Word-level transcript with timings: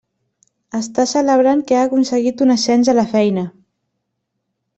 Està 0.77 1.03
celebrant 1.11 1.61
que 1.71 1.77
ha 1.81 1.83
aconseguit 1.89 2.41
un 2.47 2.55
ascens 2.55 2.91
a 2.95 2.97
la 3.01 3.05
feina. 3.13 3.45